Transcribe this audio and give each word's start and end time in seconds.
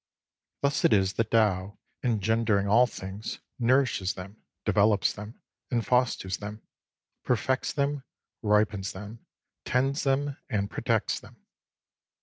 Thus 0.63 0.83
it 0.83 0.93
is 0.93 1.13
that 1.13 1.29
Tao, 1.29 1.77
engendering 2.01 2.67
all 2.67 2.87
things, 2.87 3.37
nourishes 3.59 4.15
them, 4.15 4.37
develops 4.65 5.13
them, 5.13 5.39
and 5.69 5.85
fosters 5.85 6.37
them; 6.37 6.63
perfects 7.23 7.71
them, 7.71 8.01
ripens 8.41 8.93
them, 8.93 9.23
tends 9.63 10.01
them, 10.01 10.37
and 10.49 10.71
pro 10.71 10.81
tects 10.81 11.21
them. 11.21 11.45